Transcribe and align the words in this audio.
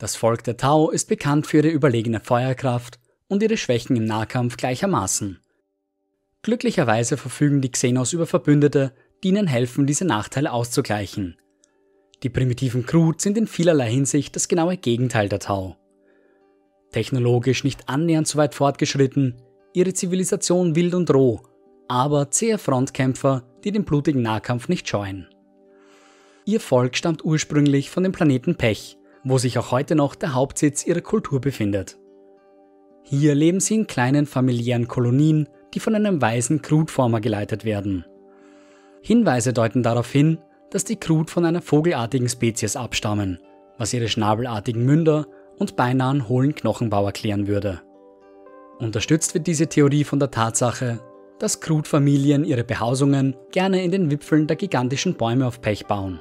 Das 0.00 0.16
Volk 0.16 0.42
der 0.44 0.56
Tau 0.56 0.90
ist 0.90 1.10
bekannt 1.10 1.46
für 1.46 1.58
ihre 1.58 1.68
überlegene 1.68 2.20
Feuerkraft 2.20 2.98
und 3.28 3.42
ihre 3.42 3.58
Schwächen 3.58 3.96
im 3.96 4.06
Nahkampf 4.06 4.56
gleichermaßen. 4.56 5.38
Glücklicherweise 6.40 7.18
verfügen 7.18 7.60
die 7.60 7.70
Xenos 7.70 8.14
über 8.14 8.26
Verbündete, 8.26 8.94
die 9.22 9.28
ihnen 9.28 9.46
helfen, 9.46 9.86
diese 9.86 10.06
Nachteile 10.06 10.52
auszugleichen. 10.52 11.36
Die 12.22 12.30
primitiven 12.30 12.86
Krut 12.86 13.20
sind 13.20 13.36
in 13.36 13.46
vielerlei 13.46 13.90
Hinsicht 13.90 14.34
das 14.34 14.48
genaue 14.48 14.78
Gegenteil 14.78 15.28
der 15.28 15.38
Tau. 15.38 15.76
Technologisch 16.92 17.62
nicht 17.62 17.90
annähernd 17.90 18.26
so 18.26 18.38
weit 18.38 18.54
fortgeschritten, 18.54 19.34
ihre 19.74 19.92
Zivilisation 19.92 20.76
wild 20.76 20.94
und 20.94 21.12
roh, 21.12 21.42
aber 21.88 22.30
zähe 22.30 22.56
Frontkämpfer, 22.56 23.44
die 23.64 23.70
den 23.70 23.84
blutigen 23.84 24.22
Nahkampf 24.22 24.70
nicht 24.70 24.88
scheuen. 24.88 25.28
Ihr 26.46 26.60
Volk 26.60 26.96
stammt 26.96 27.22
ursprünglich 27.22 27.90
von 27.90 28.02
dem 28.02 28.12
Planeten 28.12 28.56
Pech, 28.56 28.96
wo 29.24 29.38
sich 29.38 29.58
auch 29.58 29.70
heute 29.70 29.94
noch 29.94 30.14
der 30.14 30.34
Hauptsitz 30.34 30.86
ihrer 30.86 31.00
Kultur 31.00 31.40
befindet. 31.40 31.98
Hier 33.02 33.34
leben 33.34 33.60
sie 33.60 33.74
in 33.74 33.86
kleinen 33.86 34.26
familiären 34.26 34.88
Kolonien, 34.88 35.48
die 35.74 35.80
von 35.80 35.94
einem 35.94 36.20
weisen 36.20 36.62
Krutformer 36.62 37.20
geleitet 37.20 37.64
werden. 37.64 38.04
Hinweise 39.02 39.52
deuten 39.52 39.82
darauf 39.82 40.10
hin, 40.10 40.38
dass 40.70 40.84
die 40.84 40.96
Krut 40.96 41.30
von 41.30 41.44
einer 41.44 41.62
vogelartigen 41.62 42.28
Spezies 42.28 42.76
abstammen, 42.76 43.38
was 43.78 43.92
ihre 43.92 44.08
schnabelartigen 44.08 44.84
Münder 44.84 45.26
und 45.58 45.76
beinahe 45.76 46.28
hohlen 46.28 46.54
Knochenbau 46.54 47.06
erklären 47.06 47.46
würde. 47.46 47.80
Unterstützt 48.78 49.34
wird 49.34 49.46
diese 49.46 49.66
Theorie 49.66 50.04
von 50.04 50.18
der 50.18 50.30
Tatsache, 50.30 51.00
dass 51.38 51.60
Krut-Familien 51.60 52.44
ihre 52.44 52.64
Behausungen 52.64 53.34
gerne 53.50 53.82
in 53.82 53.90
den 53.90 54.10
Wipfeln 54.10 54.46
der 54.46 54.56
gigantischen 54.56 55.14
Bäume 55.14 55.46
auf 55.46 55.60
Pech 55.60 55.86
bauen. 55.86 56.20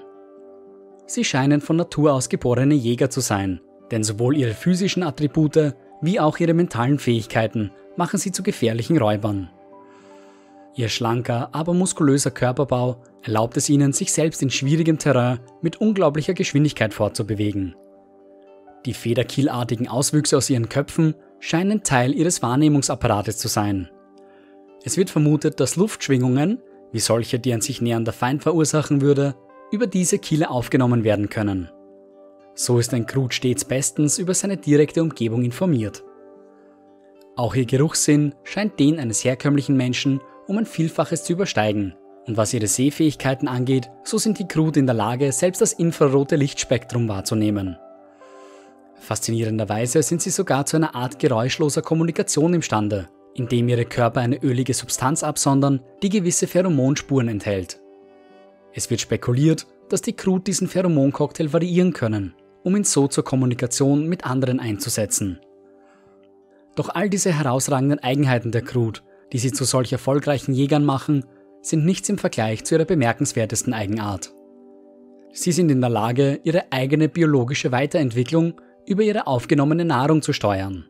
Sie 1.09 1.23
scheinen 1.23 1.59
von 1.59 1.75
Natur 1.75 2.13
aus 2.13 2.29
geborene 2.29 2.75
Jäger 2.75 3.09
zu 3.09 3.19
sein, 3.19 3.59
denn 3.89 4.03
sowohl 4.03 4.37
ihre 4.37 4.53
physischen 4.53 5.01
Attribute 5.01 5.73
wie 6.01 6.19
auch 6.19 6.37
ihre 6.37 6.53
mentalen 6.53 6.99
Fähigkeiten 6.99 7.71
machen 7.97 8.19
sie 8.19 8.31
zu 8.31 8.43
gefährlichen 8.43 8.95
Räubern. 8.95 9.49
Ihr 10.75 10.87
schlanker, 10.87 11.49
aber 11.51 11.73
muskulöser 11.73 12.29
Körperbau 12.29 13.01
erlaubt 13.23 13.57
es 13.57 13.69
ihnen, 13.69 13.91
sich 13.91 14.13
selbst 14.13 14.43
in 14.43 14.51
schwierigem 14.51 14.99
Terrain 14.99 15.39
mit 15.63 15.81
unglaublicher 15.81 16.35
Geschwindigkeit 16.35 16.93
fortzubewegen. 16.93 17.75
Die 18.85 18.93
federkielartigen 18.93 19.87
Auswüchse 19.87 20.37
aus 20.37 20.51
ihren 20.51 20.69
Köpfen 20.69 21.15
scheinen 21.39 21.81
Teil 21.81 22.13
ihres 22.13 22.43
Wahrnehmungsapparates 22.43 23.39
zu 23.39 23.47
sein. 23.47 23.89
Es 24.83 24.95
wird 24.95 25.09
vermutet, 25.09 25.59
dass 25.59 25.75
Luftschwingungen, 25.75 26.59
wie 26.91 26.99
solche, 26.99 27.39
die 27.39 27.51
ein 27.51 27.61
sich 27.61 27.81
nähernder 27.81 28.13
Feind 28.13 28.43
verursachen 28.43 29.01
würde, 29.01 29.33
über 29.71 29.87
diese 29.87 30.19
Kiele 30.19 30.49
aufgenommen 30.49 31.03
werden 31.03 31.29
können. 31.29 31.69
So 32.55 32.79
ist 32.79 32.93
ein 32.93 33.05
Krut 33.05 33.33
stets 33.33 33.63
bestens 33.63 34.17
über 34.17 34.33
seine 34.33 34.57
direkte 34.57 35.01
Umgebung 35.01 35.43
informiert. 35.43 36.03
Auch 37.35 37.55
ihr 37.55 37.65
Geruchssinn 37.65 38.35
scheint 38.43 38.79
den 38.79 38.99
eines 38.99 39.23
herkömmlichen 39.23 39.77
Menschen 39.77 40.19
um 40.49 40.57
ein 40.57 40.65
Vielfaches 40.65 41.23
zu 41.23 41.33
übersteigen. 41.33 41.93
Und 42.25 42.35
was 42.35 42.53
ihre 42.53 42.67
Sehfähigkeiten 42.67 43.47
angeht, 43.47 43.89
so 44.03 44.17
sind 44.17 44.39
die 44.39 44.47
Krut 44.47 44.77
in 44.77 44.87
der 44.87 44.95
Lage, 44.95 45.31
selbst 45.31 45.61
das 45.61 45.73
infrarote 45.73 46.35
Lichtspektrum 46.35 47.07
wahrzunehmen. 47.07 47.77
Faszinierenderweise 48.99 50.03
sind 50.03 50.21
sie 50.21 50.31
sogar 50.31 50.65
zu 50.65 50.75
einer 50.75 50.95
Art 50.95 51.19
geräuschloser 51.19 51.81
Kommunikation 51.81 52.53
imstande, 52.53 53.09
indem 53.35 53.69
ihre 53.69 53.85
Körper 53.85 54.19
eine 54.21 54.41
ölige 54.43 54.73
Substanz 54.73 55.23
absondern, 55.23 55.81
die 56.03 56.09
gewisse 56.09 56.47
Pheromonspuren 56.47 57.29
enthält. 57.29 57.79
Es 58.73 58.89
wird 58.89 59.01
spekuliert, 59.01 59.67
dass 59.89 60.01
die 60.01 60.13
Krut 60.13 60.47
diesen 60.47 60.67
Pheromoncocktail 60.67 61.51
variieren 61.51 61.93
können, 61.93 62.35
um 62.63 62.75
ihn 62.75 62.83
so 62.83 63.07
zur 63.07 63.23
Kommunikation 63.23 64.07
mit 64.07 64.25
anderen 64.25 64.59
einzusetzen. 64.59 65.39
Doch 66.75 66.89
all 66.89 67.09
diese 67.09 67.33
herausragenden 67.33 67.99
Eigenheiten 67.99 68.51
der 68.51 68.61
Krut, 68.61 69.03
die 69.33 69.39
sie 69.39 69.51
zu 69.51 69.65
solch 69.65 69.91
erfolgreichen 69.91 70.53
Jägern 70.53 70.85
machen, 70.85 71.25
sind 71.61 71.85
nichts 71.85 72.09
im 72.09 72.17
Vergleich 72.17 72.63
zu 72.63 72.75
ihrer 72.75 72.85
bemerkenswertesten 72.85 73.73
Eigenart. 73.73 74.33
Sie 75.31 75.51
sind 75.51 75.69
in 75.69 75.81
der 75.81 75.89
Lage, 75.89 76.39
ihre 76.43 76.71
eigene 76.71 77.09
biologische 77.09 77.71
Weiterentwicklung 77.71 78.61
über 78.85 79.03
ihre 79.03 79.27
aufgenommene 79.27 79.85
Nahrung 79.85 80.21
zu 80.21 80.33
steuern. 80.33 80.85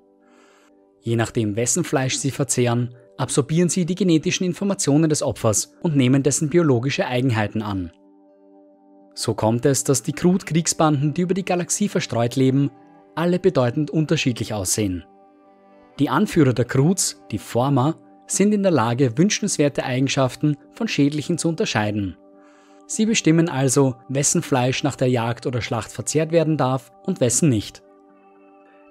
Je 1.01 1.15
nachdem, 1.15 1.55
wessen 1.55 1.83
Fleisch 1.83 2.17
sie 2.17 2.31
verzehren, 2.31 2.95
absorbieren 3.19 3.69
sie 3.69 3.85
die 3.85 3.95
genetischen 3.95 4.45
Informationen 4.45 5.09
des 5.09 5.21
Opfers 5.21 5.73
und 5.81 5.95
nehmen 5.95 6.23
dessen 6.23 6.49
biologische 6.49 7.05
Eigenheiten 7.05 7.61
an. 7.61 7.91
So 9.13 9.33
kommt 9.33 9.65
es, 9.65 9.83
dass 9.83 10.03
die 10.03 10.13
Krut-Kriegsbanden, 10.13 11.13
die 11.13 11.21
über 11.21 11.33
die 11.33 11.43
Galaxie 11.43 11.89
verstreut 11.89 12.37
leben, 12.37 12.71
alle 13.15 13.37
bedeutend 13.37 13.91
unterschiedlich 13.91 14.53
aussehen. 14.53 15.03
Die 15.99 16.09
Anführer 16.09 16.53
der 16.53 16.63
Kruts, 16.63 17.21
die 17.29 17.37
Former, 17.37 17.97
sind 18.25 18.53
in 18.53 18.63
der 18.63 18.71
Lage, 18.71 19.17
wünschenswerte 19.17 19.83
Eigenschaften 19.83 20.55
von 20.71 20.87
schädlichen 20.87 21.37
zu 21.37 21.49
unterscheiden. 21.49 22.15
Sie 22.87 23.05
bestimmen 23.05 23.49
also, 23.49 23.95
wessen 24.07 24.41
Fleisch 24.41 24.83
nach 24.83 24.95
der 24.95 25.09
Jagd 25.09 25.45
oder 25.45 25.61
Schlacht 25.61 25.91
verzehrt 25.91 26.31
werden 26.31 26.55
darf 26.55 26.91
und 27.03 27.19
wessen 27.19 27.49
nicht. 27.49 27.83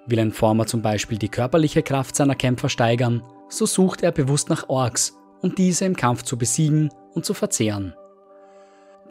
Will 0.05 0.19
ein 0.19 0.31
Former 0.31 0.67
zum 0.67 0.83
Beispiel 0.83 1.17
die 1.17 1.29
körperliche 1.29 1.81
Kraft 1.81 2.15
seiner 2.15 2.35
Kämpfer 2.35 2.69
steigern, 2.69 3.23
so 3.49 3.65
sucht 3.65 4.03
er 4.03 4.11
bewusst 4.11 4.49
nach 4.49 4.69
Orks, 4.69 5.17
um 5.41 5.55
diese 5.55 5.85
im 5.85 5.95
Kampf 5.95 6.23
zu 6.23 6.37
besiegen 6.37 6.89
und 7.13 7.25
zu 7.25 7.33
verzehren. 7.33 7.93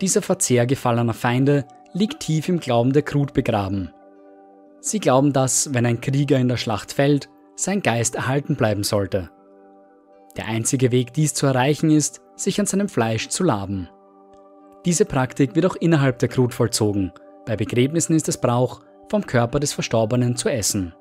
Dieser 0.00 0.22
Verzehr 0.22 0.66
gefallener 0.66 1.14
Feinde 1.14 1.66
liegt 1.92 2.20
tief 2.20 2.48
im 2.48 2.60
Glauben 2.60 2.92
der 2.92 3.02
Krut 3.02 3.34
begraben. 3.34 3.92
Sie 4.80 5.00
glauben, 5.00 5.32
dass, 5.32 5.74
wenn 5.74 5.84
ein 5.86 6.00
Krieger 6.00 6.38
in 6.38 6.48
der 6.48 6.56
Schlacht 6.56 6.92
fällt, 6.92 7.28
sein 7.56 7.82
Geist 7.82 8.14
erhalten 8.14 8.54
bleiben 8.54 8.84
sollte. 8.84 9.30
Der 10.36 10.46
einzige 10.46 10.92
Weg, 10.92 11.12
dies 11.12 11.34
zu 11.34 11.46
erreichen, 11.46 11.90
ist, 11.90 12.20
sich 12.36 12.60
an 12.60 12.66
seinem 12.66 12.88
Fleisch 12.88 13.28
zu 13.28 13.42
laben. 13.42 13.88
Diese 14.84 15.04
Praktik 15.04 15.56
wird 15.56 15.66
auch 15.66 15.74
innerhalb 15.74 16.20
der 16.20 16.28
Krut 16.28 16.54
vollzogen. 16.54 17.12
Bei 17.44 17.56
Begräbnissen 17.56 18.14
ist 18.14 18.28
es 18.28 18.40
Brauch, 18.40 18.80
vom 19.08 19.26
Körper 19.26 19.58
des 19.58 19.72
Verstorbenen 19.72 20.36
zu 20.36 20.48
essen. 20.48 20.94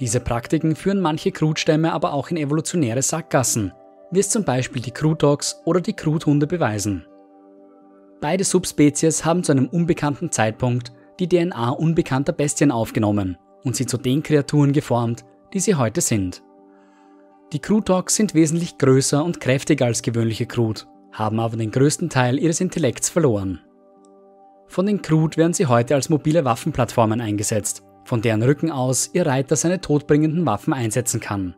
Diese 0.00 0.20
Praktiken 0.20 0.74
führen 0.74 1.00
manche 1.00 1.32
Krutstämme 1.32 1.92
aber 1.92 2.12
auch 2.12 2.30
in 2.30 2.36
evolutionäre 2.36 3.02
Sackgassen, 3.02 3.72
wie 4.10 4.20
es 4.20 4.30
zum 4.30 4.44
Beispiel 4.44 4.82
die 4.82 4.90
Krutox 4.90 5.60
oder 5.64 5.80
die 5.80 5.92
Kruthunde 5.92 6.46
beweisen. 6.46 7.06
Beide 8.20 8.44
Subspezies 8.44 9.24
haben 9.24 9.42
zu 9.42 9.52
einem 9.52 9.68
unbekannten 9.68 10.30
Zeitpunkt 10.30 10.92
die 11.18 11.28
DNA 11.28 11.70
unbekannter 11.70 12.32
Bestien 12.32 12.70
aufgenommen 12.70 13.36
und 13.64 13.76
sie 13.76 13.86
zu 13.86 13.98
den 13.98 14.22
Kreaturen 14.22 14.72
geformt, 14.72 15.24
die 15.52 15.60
sie 15.60 15.74
heute 15.74 16.00
sind. 16.00 16.42
Die 17.52 17.58
Krutox 17.58 18.16
sind 18.16 18.34
wesentlich 18.34 18.78
größer 18.78 19.22
und 19.22 19.40
kräftiger 19.40 19.86
als 19.86 20.02
gewöhnliche 20.02 20.46
Krut, 20.46 20.86
haben 21.12 21.38
aber 21.38 21.56
den 21.56 21.70
größten 21.70 22.08
Teil 22.08 22.38
ihres 22.38 22.60
Intellekts 22.60 23.10
verloren. 23.10 23.60
Von 24.68 24.86
den 24.86 25.02
Krut 25.02 25.36
werden 25.36 25.52
sie 25.52 25.66
heute 25.66 25.94
als 25.94 26.08
mobile 26.08 26.46
Waffenplattformen 26.46 27.20
eingesetzt, 27.20 27.82
von 28.04 28.22
deren 28.22 28.42
Rücken 28.42 28.70
aus 28.70 29.10
ihr 29.12 29.26
Reiter 29.26 29.56
seine 29.56 29.80
todbringenden 29.80 30.44
Waffen 30.46 30.72
einsetzen 30.72 31.20
kann. 31.20 31.54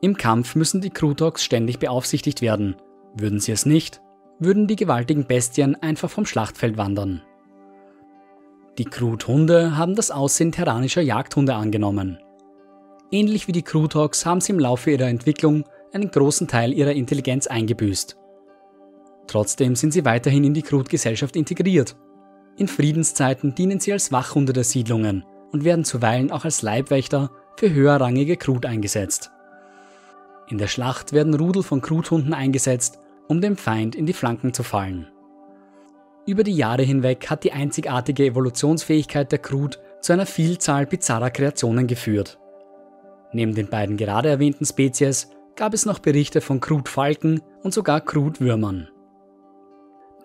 Im 0.00 0.16
Kampf 0.16 0.54
müssen 0.54 0.80
die 0.80 0.90
Krutox 0.90 1.42
ständig 1.42 1.78
beaufsichtigt 1.78 2.42
werden. 2.42 2.76
Würden 3.14 3.40
sie 3.40 3.52
es 3.52 3.66
nicht, 3.66 4.00
würden 4.38 4.66
die 4.66 4.76
gewaltigen 4.76 5.26
Bestien 5.26 5.74
einfach 5.74 6.10
vom 6.10 6.26
Schlachtfeld 6.26 6.76
wandern. 6.76 7.22
Die 8.78 8.84
Kruthunde 8.84 9.76
haben 9.76 9.94
das 9.94 10.10
Aussehen 10.10 10.52
terranischer 10.52 11.00
Jagdhunde 11.00 11.54
angenommen. 11.54 12.18
Ähnlich 13.10 13.48
wie 13.48 13.52
die 13.52 13.62
Krutox 13.62 14.26
haben 14.26 14.40
sie 14.40 14.52
im 14.52 14.58
Laufe 14.58 14.90
ihrer 14.90 15.08
Entwicklung 15.08 15.64
einen 15.92 16.10
großen 16.10 16.46
Teil 16.46 16.74
ihrer 16.74 16.92
Intelligenz 16.92 17.46
eingebüßt. 17.46 18.16
Trotzdem 19.26 19.76
sind 19.76 19.92
sie 19.92 20.04
weiterhin 20.04 20.44
in 20.44 20.54
die 20.54 20.62
Krut-Gesellschaft 20.62 21.36
integriert. 21.36 21.96
In 22.56 22.68
Friedenszeiten 22.68 23.54
dienen 23.54 23.80
sie 23.80 23.92
als 23.92 24.12
Wachhunde 24.12 24.52
der 24.52 24.64
Siedlungen 24.64 25.24
und 25.52 25.64
werden 25.64 25.84
zuweilen 25.84 26.30
auch 26.30 26.44
als 26.44 26.62
Leibwächter 26.62 27.30
für 27.56 27.72
höherrangige 27.72 28.36
Krut 28.36 28.64
eingesetzt. 28.64 29.30
In 30.48 30.58
der 30.58 30.68
Schlacht 30.68 31.12
werden 31.12 31.34
Rudel 31.34 31.62
von 31.62 31.80
Kruthunden 31.80 32.32
eingesetzt, 32.32 32.98
um 33.28 33.40
dem 33.40 33.56
Feind 33.56 33.94
in 33.94 34.06
die 34.06 34.12
Flanken 34.12 34.54
zu 34.54 34.62
fallen. 34.62 35.08
Über 36.26 36.44
die 36.44 36.56
Jahre 36.56 36.82
hinweg 36.82 37.28
hat 37.28 37.44
die 37.44 37.52
einzigartige 37.52 38.24
Evolutionsfähigkeit 38.24 39.30
der 39.30 39.38
Krut 39.38 39.78
zu 40.00 40.12
einer 40.12 40.26
Vielzahl 40.26 40.86
bizarrer 40.86 41.30
Kreationen 41.30 41.86
geführt. 41.86 42.38
Neben 43.32 43.54
den 43.54 43.68
beiden 43.68 43.96
gerade 43.96 44.28
erwähnten 44.28 44.64
Spezies 44.64 45.30
gab 45.56 45.74
es 45.74 45.84
noch 45.84 45.98
Berichte 45.98 46.40
von 46.40 46.60
Krutfalken 46.60 47.42
und 47.62 47.74
sogar 47.74 48.00
Krutwürmern. 48.00 48.88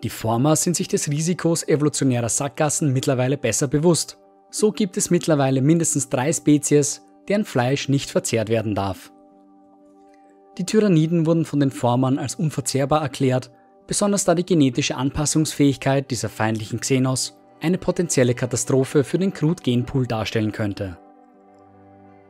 Die 0.02 0.10
Former 0.10 0.56
sind 0.56 0.74
sich 0.74 0.88
des 0.88 1.08
Risikos 1.08 1.66
evolutionärer 1.66 2.28
Sackgassen 2.28 2.92
mittlerweile 2.92 3.36
besser 3.36 3.68
bewusst. 3.68 4.18
So 4.50 4.72
gibt 4.72 4.96
es 4.96 5.10
mittlerweile 5.10 5.62
mindestens 5.62 6.08
drei 6.08 6.32
Spezies, 6.32 7.02
deren 7.28 7.44
Fleisch 7.44 7.88
nicht 7.88 8.10
verzehrt 8.10 8.48
werden 8.48 8.74
darf. 8.74 9.12
Die 10.58 10.66
Tyranniden 10.66 11.24
wurden 11.24 11.44
von 11.44 11.60
den 11.60 11.70
Formern 11.70 12.18
als 12.18 12.34
unverzehrbar 12.34 13.00
erklärt, 13.00 13.50
besonders 13.86 14.24
da 14.24 14.34
die 14.34 14.44
genetische 14.44 14.96
Anpassungsfähigkeit 14.96 16.10
dieser 16.10 16.28
feindlichen 16.28 16.80
Xenos 16.80 17.38
eine 17.60 17.78
potenzielle 17.78 18.34
Katastrophe 18.34 19.04
für 19.04 19.18
den 19.18 19.32
Crude-Genpool 19.32 20.06
darstellen 20.06 20.52
könnte. 20.52 20.98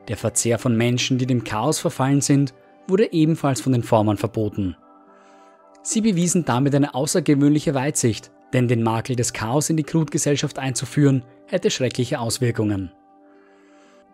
Der 0.09 0.17
Verzehr 0.17 0.59
von 0.59 0.77
Menschen, 0.77 1.19
die 1.19 1.27
dem 1.27 1.43
Chaos 1.43 1.79
verfallen 1.79 2.21
sind, 2.21 2.55
wurde 2.87 3.13
ebenfalls 3.13 3.61
von 3.61 3.73
den 3.73 3.83
Formern 3.83 4.19
verboten. 4.19 4.77
Sie 5.83 6.01
bewiesen 6.01 6.45
damit 6.45 6.75
eine 6.75 6.95
außergewöhnliche 6.95 7.75
Weitsicht, 7.75 8.31
denn 8.53 8.69
den 8.69 8.83
Makel 8.83 9.17
des 9.17 9.33
Chaos 9.33 9.71
in 9.71 9.77
die 9.77 9.83
Crude-Gesellschaft 9.83 10.59
einzuführen, 10.59 11.25
hätte 11.47 11.71
schreckliche 11.71 12.21
Auswirkungen. 12.21 12.93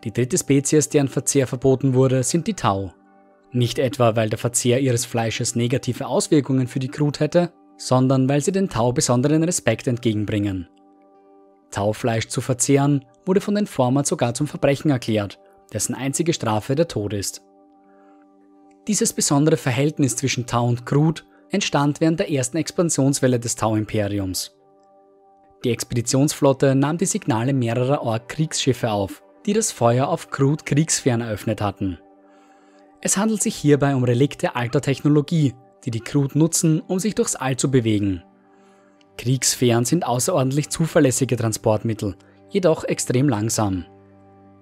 Die 0.04 0.12
dritte 0.12 0.38
Spezies, 0.38 0.88
deren 0.88 1.08
Verzehr 1.08 1.46
verboten 1.46 1.94
wurde, 1.94 2.22
sind 2.22 2.46
die 2.46 2.54
Tau. 2.54 2.94
Nicht 3.50 3.78
etwa, 3.78 4.14
weil 4.16 4.30
der 4.30 4.38
Verzehr 4.38 4.80
ihres 4.80 5.04
Fleisches 5.04 5.56
negative 5.56 6.06
Auswirkungen 6.06 6.68
für 6.68 6.78
die 6.78 6.88
Crude 6.88 7.20
hätte, 7.20 7.52
sondern 7.76 8.28
weil 8.28 8.40
sie 8.40 8.52
den 8.52 8.68
Tau 8.68 8.92
besonderen 8.92 9.42
Respekt 9.42 9.86
entgegenbringen. 9.86 10.68
Taufleisch 11.70 12.28
zu 12.28 12.40
verzehren 12.40 13.04
wurde 13.26 13.40
von 13.40 13.54
den 13.54 13.66
Formern 13.66 14.04
sogar 14.04 14.34
zum 14.34 14.46
Verbrechen 14.46 14.90
erklärt, 14.90 15.38
dessen 15.72 15.94
einzige 15.94 16.32
Strafe 16.32 16.74
der 16.74 16.88
Tod 16.88 17.12
ist. 17.12 17.42
Dieses 18.86 19.12
besondere 19.12 19.56
Verhältnis 19.56 20.16
zwischen 20.16 20.46
Tau 20.46 20.66
und 20.66 20.86
Crude 20.86 21.22
entstand 21.50 22.00
während 22.00 22.20
der 22.20 22.30
ersten 22.30 22.56
Expansionswelle 22.56 23.40
des 23.40 23.56
Tau-Imperiums. 23.56 24.54
Die 25.64 25.70
Expeditionsflotte 25.70 26.74
nahm 26.74 26.98
die 26.98 27.06
Signale 27.06 27.52
mehrerer 27.52 28.02
Ork-Kriegsschiffe 28.02 28.90
auf, 28.90 29.22
die 29.46 29.52
das 29.52 29.72
Feuer 29.72 30.08
auf 30.08 30.30
Crude-Kriegsfähren 30.30 31.20
eröffnet 31.20 31.60
hatten. 31.60 31.98
Es 33.00 33.16
handelt 33.16 33.42
sich 33.42 33.56
hierbei 33.56 33.94
um 33.94 34.04
Relikte 34.04 34.56
alter 34.56 34.80
Technologie, 34.80 35.54
die 35.84 35.90
die 35.90 36.00
Crude 36.00 36.38
nutzen, 36.38 36.80
um 36.80 36.98
sich 36.98 37.14
durchs 37.14 37.36
All 37.36 37.56
zu 37.56 37.70
bewegen. 37.70 38.22
Kriegsfähren 39.16 39.84
sind 39.84 40.06
außerordentlich 40.06 40.68
zuverlässige 40.68 41.36
Transportmittel, 41.36 42.16
jedoch 42.50 42.84
extrem 42.84 43.28
langsam. 43.28 43.84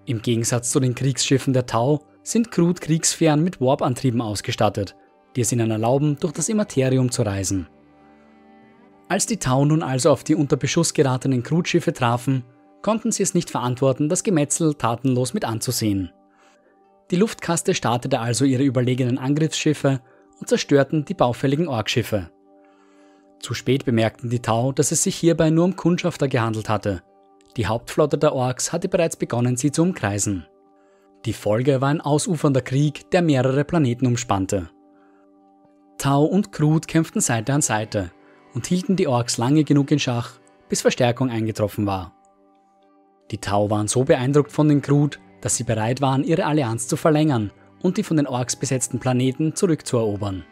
Im 0.06 0.22
Gegensatz 0.22 0.70
zu 0.70 0.80
den 0.80 0.94
Kriegsschiffen 0.94 1.52
der 1.52 1.66
Tau 1.66 2.04
sind 2.22 2.50
Crude-Kriegsfähren 2.50 3.42
mit 3.42 3.60
Warp-Antrieben 3.60 4.22
ausgestattet, 4.22 4.96
die 5.36 5.42
es 5.42 5.52
ihnen 5.52 5.70
erlauben, 5.70 6.16
durch 6.18 6.32
das 6.32 6.48
Immaterium 6.48 7.10
zu 7.10 7.22
reisen. 7.22 7.68
Als 9.08 9.26
die 9.26 9.36
Tau 9.36 9.64
nun 9.64 9.82
also 9.82 10.10
auf 10.10 10.24
die 10.24 10.34
unter 10.34 10.56
Beschuss 10.56 10.94
geratenen 10.94 11.42
Crude-Schiffe 11.42 11.92
trafen, 11.92 12.44
konnten 12.82 13.12
sie 13.12 13.22
es 13.22 13.34
nicht 13.34 13.50
verantworten, 13.50 14.08
das 14.08 14.24
Gemetzel 14.24 14.74
tatenlos 14.74 15.34
mit 15.34 15.44
anzusehen. 15.44 16.10
Die 17.10 17.16
Luftkaste 17.16 17.74
startete 17.74 18.18
also 18.18 18.44
ihre 18.44 18.64
überlegenen 18.64 19.18
Angriffsschiffe 19.18 20.00
und 20.40 20.48
zerstörten 20.48 21.04
die 21.04 21.14
baufälligen 21.14 21.68
Orkschiffe. 21.68 22.30
Zu 23.38 23.54
spät 23.54 23.84
bemerkten 23.84 24.30
die 24.30 24.40
Tau, 24.40 24.72
dass 24.72 24.90
es 24.90 25.02
sich 25.02 25.14
hierbei 25.16 25.50
nur 25.50 25.64
um 25.64 25.76
Kundschafter 25.76 26.26
gehandelt 26.26 26.68
hatte. 26.68 27.02
Die 27.56 27.66
Hauptflotte 27.66 28.18
der 28.18 28.34
Orks 28.34 28.72
hatte 28.72 28.88
bereits 28.88 29.16
begonnen, 29.16 29.56
sie 29.56 29.70
zu 29.70 29.82
umkreisen. 29.82 30.46
Die 31.24 31.32
Folge 31.32 31.80
war 31.80 31.88
ein 31.88 32.00
ausufernder 32.00 32.60
Krieg, 32.60 33.10
der 33.10 33.22
mehrere 33.22 33.64
Planeten 33.64 34.06
umspannte. 34.06 34.68
Tau 35.98 36.24
und 36.24 36.52
Krut 36.52 36.88
kämpften 36.88 37.20
Seite 37.20 37.52
an 37.52 37.62
Seite 37.62 38.10
und 38.54 38.66
hielten 38.66 38.96
die 38.96 39.08
Orks 39.08 39.38
lange 39.38 39.64
genug 39.64 39.90
in 39.90 39.98
Schach, 39.98 40.32
bis 40.68 40.82
Verstärkung 40.82 41.30
eingetroffen 41.30 41.86
war. 41.86 42.12
Die 43.30 43.38
Tau 43.38 43.70
waren 43.70 43.88
so 43.88 44.04
beeindruckt 44.04 44.52
von 44.52 44.68
den 44.68 44.82
Krut, 44.82 45.18
dass 45.40 45.56
sie 45.56 45.64
bereit 45.64 46.00
waren, 46.00 46.24
ihre 46.24 46.44
Allianz 46.44 46.86
zu 46.88 46.96
verlängern 46.96 47.50
und 47.82 47.96
die 47.96 48.02
von 48.02 48.16
den 48.16 48.26
Orks 48.26 48.56
besetzten 48.56 48.98
Planeten 48.98 49.54
zurückzuerobern. 49.54 50.44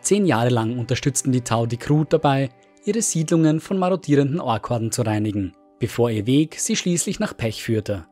Zehn 0.00 0.26
Jahre 0.26 0.50
lang 0.50 0.78
unterstützten 0.78 1.32
die 1.32 1.42
Tau 1.42 1.66
die 1.66 1.76
Krut 1.76 2.12
dabei, 2.12 2.50
ihre 2.84 3.02
Siedlungen 3.02 3.60
von 3.60 3.78
marodierenden 3.78 4.40
Orkhorden 4.40 4.92
zu 4.92 5.02
reinigen, 5.02 5.52
bevor 5.78 6.10
ihr 6.10 6.26
Weg 6.26 6.58
sie 6.58 6.76
schließlich 6.76 7.20
nach 7.20 7.36
Pech 7.36 7.62
führte. 7.62 8.06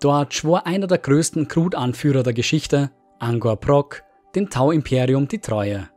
Dort 0.00 0.34
schwor 0.34 0.66
einer 0.66 0.86
der 0.86 0.98
größten 0.98 1.48
Krut-Anführer 1.48 2.22
der 2.22 2.34
Geschichte, 2.34 2.90
Angor 3.18 3.56
Prok, 3.56 4.02
dem 4.34 4.50
Tau-Imperium 4.50 5.28
die 5.28 5.38
Treue. 5.38 5.88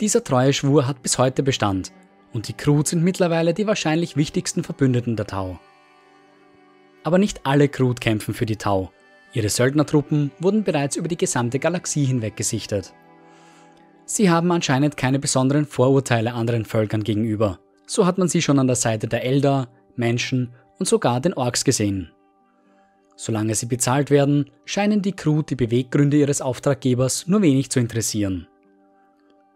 Dieser 0.00 0.24
Treueschwur 0.24 0.86
hat 0.86 1.02
bis 1.02 1.18
heute 1.18 1.42
Bestand 1.42 1.92
und 2.32 2.48
die 2.48 2.54
Krut 2.54 2.88
sind 2.88 3.02
mittlerweile 3.02 3.52
die 3.52 3.66
wahrscheinlich 3.66 4.16
wichtigsten 4.16 4.64
Verbündeten 4.64 5.16
der 5.16 5.26
Tau. 5.26 5.58
Aber 7.04 7.18
nicht 7.18 7.40
alle 7.44 7.68
Krut 7.68 8.00
kämpfen 8.00 8.34
für 8.34 8.46
die 8.46 8.56
Tau. 8.56 8.90
Ihre 9.32 9.48
Söldnertruppen 9.48 10.30
wurden 10.38 10.64
bereits 10.64 10.96
über 10.96 11.08
die 11.08 11.16
gesamte 11.16 11.58
Galaxie 11.58 12.04
hinweg 12.04 12.36
gesichtet. 12.36 12.94
Sie 14.06 14.30
haben 14.30 14.50
anscheinend 14.50 14.96
keine 14.96 15.18
besonderen 15.18 15.66
Vorurteile 15.66 16.32
anderen 16.34 16.64
Völkern 16.64 17.04
gegenüber. 17.04 17.60
So 17.86 18.06
hat 18.06 18.18
man 18.18 18.28
sie 18.28 18.42
schon 18.42 18.58
an 18.58 18.66
der 18.66 18.76
Seite 18.76 19.06
der 19.06 19.24
Eldar, 19.24 19.68
Menschen 19.94 20.52
und 20.78 20.86
sogar 20.86 21.20
den 21.20 21.34
Orks 21.34 21.64
gesehen. 21.64 22.10
Solange 23.22 23.54
sie 23.54 23.66
bezahlt 23.66 24.08
werden, 24.08 24.50
scheinen 24.64 25.02
die 25.02 25.12
Crew 25.12 25.42
die 25.42 25.54
Beweggründe 25.54 26.16
ihres 26.16 26.40
Auftraggebers 26.40 27.26
nur 27.26 27.42
wenig 27.42 27.68
zu 27.68 27.78
interessieren. 27.78 28.48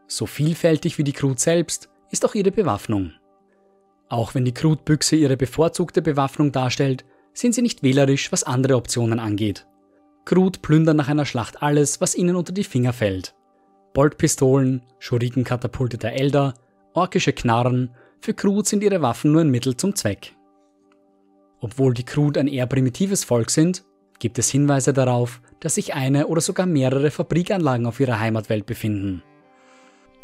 So 0.07 0.27
vielfältig 0.27 0.99
wie 0.99 1.03
die 1.03 1.15
Crew 1.15 1.33
selbst 1.35 1.89
ist 2.11 2.27
auch 2.27 2.35
ihre 2.35 2.51
Bewaffnung. 2.51 3.13
Auch 4.11 4.35
wenn 4.35 4.45
die 4.45 4.53
Krutbüchse 4.53 5.17
ihre 5.17 5.39
bevorzugte 5.39 6.03
Bewaffnung 6.03 6.53
darstellt, 6.53 7.07
sind 7.33 7.55
sie 7.55 7.63
nicht 7.63 7.83
wählerisch, 7.83 8.31
was 8.33 8.45
andere 8.45 8.77
Optionen 8.77 9.19
angeht. 9.19 9.67
Krut 10.27 10.61
plündern 10.61 10.99
nach 10.99 11.09
einer 11.09 11.25
Schlacht 11.25 11.63
alles, 11.63 12.03
was 12.03 12.15
ihnen 12.15 12.37
unter 12.37 12.53
die 12.53 12.65
Finger 12.65 12.93
fällt. 12.93 13.35
Boltpistolen, 13.95 14.83
Schurikenkatapulte 14.99 15.97
der 15.97 16.21
Elder, 16.21 16.53
orkische 16.93 17.33
Knarren, 17.33 17.93
für 18.21 18.35
Krut 18.35 18.67
sind 18.67 18.83
ihre 18.83 19.01
Waffen 19.01 19.33
nur 19.33 19.41
ein 19.41 19.51
Mittel 19.51 19.75
zum 19.75 19.97
Zweck. 19.97 20.37
Obwohl 21.65 21.95
die 21.95 22.05
Krut 22.05 22.37
ein 22.37 22.47
eher 22.47 22.67
primitives 22.67 23.25
Volk 23.25 23.49
sind, 23.49 23.85
gibt 24.19 24.39
es 24.39 24.51
Hinweise 24.51 24.93
darauf, 24.93 25.41
dass 25.61 25.77
sich 25.77 25.95
eine 25.95 26.27
oder 26.27 26.43
sogar 26.43 26.67
mehrere 26.67 27.11
Fabrikanlagen 27.11 27.87
auf 27.87 28.01
ihrer 28.01 28.21
Heimatwelt 28.21 28.67
befinden. 28.67 29.23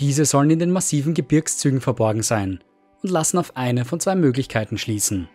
Diese 0.00 0.26
sollen 0.26 0.50
in 0.50 0.58
den 0.58 0.70
massiven 0.70 1.14
Gebirgszügen 1.14 1.80
verborgen 1.80 2.22
sein 2.22 2.62
und 3.02 3.10
lassen 3.10 3.38
auf 3.38 3.56
eine 3.56 3.86
von 3.86 4.00
zwei 4.00 4.16
Möglichkeiten 4.16 4.76
schließen. 4.76 5.30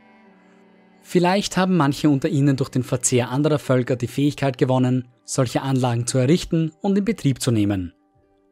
Vielleicht 1.01 1.57
haben 1.57 1.75
manche 1.75 2.07
unter 2.07 2.29
ihnen 2.29 2.55
durch 2.55 2.69
den 2.69 2.83
Verzehr 2.83 3.31
anderer 3.31 3.57
Völker 3.57 3.95
die 3.95 4.05
Fähigkeit 4.05 4.59
gewonnen, 4.59 5.07
solche 5.23 5.63
Anlagen 5.63 6.05
zu 6.05 6.19
errichten 6.19 6.71
und 6.81 6.95
in 6.99 7.05
Betrieb 7.05 7.41
zu 7.41 7.49
nehmen. 7.49 7.95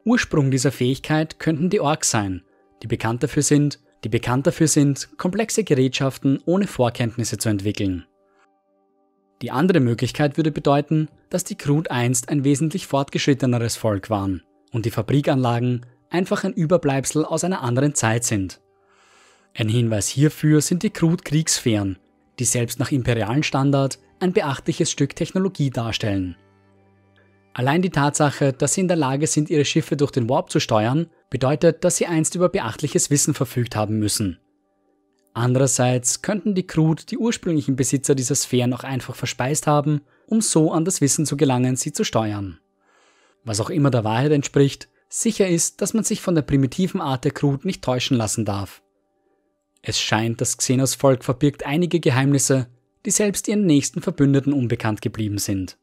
Ursprung 0.04 0.50
dieser 0.50 0.72
Fähigkeit 0.72 1.38
könnten 1.38 1.70
die 1.70 1.78
Orks 1.78 2.10
sein, 2.10 2.42
die 2.82 2.88
bekannt 2.88 3.22
dafür 3.22 3.44
sind, 3.44 3.78
die 4.04 4.08
bekannt 4.10 4.46
dafür 4.46 4.68
sind, 4.68 5.16
komplexe 5.16 5.64
Gerätschaften 5.64 6.40
ohne 6.44 6.66
Vorkenntnisse 6.66 7.38
zu 7.38 7.48
entwickeln. 7.48 8.06
Die 9.42 9.50
andere 9.50 9.80
Möglichkeit 9.80 10.36
würde 10.36 10.52
bedeuten, 10.52 11.08
dass 11.30 11.44
die 11.44 11.56
Krut 11.56 11.90
einst 11.90 12.28
ein 12.28 12.44
wesentlich 12.44 12.86
fortgeschritteneres 12.86 13.76
Volk 13.76 14.10
waren 14.10 14.42
und 14.72 14.86
die 14.86 14.90
Fabrikanlagen 14.90 15.86
einfach 16.10 16.44
ein 16.44 16.52
Überbleibsel 16.52 17.24
aus 17.24 17.44
einer 17.44 17.62
anderen 17.62 17.94
Zeit 17.94 18.24
sind. 18.24 18.60
Ein 19.56 19.68
Hinweis 19.68 20.08
hierfür 20.08 20.60
sind 20.60 20.82
die 20.82 20.90
Krut-Kriegsfähren, 20.90 21.98
die 22.38 22.44
selbst 22.44 22.78
nach 22.78 22.92
imperialen 22.92 23.42
Standard 23.42 23.98
ein 24.20 24.32
beachtliches 24.32 24.90
Stück 24.90 25.16
Technologie 25.16 25.70
darstellen. 25.70 26.36
Allein 27.52 27.82
die 27.82 27.90
Tatsache, 27.90 28.52
dass 28.52 28.74
sie 28.74 28.80
in 28.80 28.88
der 28.88 28.96
Lage 28.96 29.28
sind, 29.28 29.48
ihre 29.48 29.64
Schiffe 29.64 29.96
durch 29.96 30.10
den 30.10 30.28
Warp 30.28 30.50
zu 30.50 30.58
steuern, 30.58 31.08
bedeutet, 31.34 31.82
dass 31.82 31.96
sie 31.96 32.06
einst 32.06 32.36
über 32.36 32.48
beachtliches 32.48 33.10
Wissen 33.10 33.34
verfügt 33.34 33.74
haben 33.74 33.98
müssen. 33.98 34.38
Andererseits 35.32 36.22
könnten 36.22 36.54
die 36.54 36.64
Krut 36.64 37.10
die 37.10 37.18
ursprünglichen 37.18 37.74
Besitzer 37.74 38.14
dieser 38.14 38.36
Sphären 38.36 38.72
auch 38.72 38.84
einfach 38.84 39.16
verspeist 39.16 39.66
haben, 39.66 40.02
um 40.28 40.40
so 40.40 40.70
an 40.70 40.84
das 40.84 41.00
Wissen 41.00 41.26
zu 41.26 41.36
gelangen, 41.36 41.74
sie 41.74 41.92
zu 41.92 42.04
steuern. 42.04 42.60
Was 43.42 43.58
auch 43.58 43.68
immer 43.68 43.90
der 43.90 44.04
Wahrheit 44.04 44.30
entspricht, 44.30 44.88
sicher 45.08 45.48
ist, 45.48 45.82
dass 45.82 45.92
man 45.92 46.04
sich 46.04 46.20
von 46.20 46.36
der 46.36 46.42
primitiven 46.42 47.00
Art 47.00 47.24
der 47.24 47.32
Krut 47.32 47.64
nicht 47.64 47.82
täuschen 47.82 48.16
lassen 48.16 48.44
darf. 48.44 48.80
Es 49.82 50.00
scheint, 50.00 50.40
das 50.40 50.56
Xenos-Volk 50.56 51.24
verbirgt 51.24 51.66
einige 51.66 51.98
Geheimnisse, 51.98 52.68
die 53.04 53.10
selbst 53.10 53.48
ihren 53.48 53.66
nächsten 53.66 54.02
Verbündeten 54.02 54.52
unbekannt 54.52 55.02
geblieben 55.02 55.38
sind. 55.38 55.78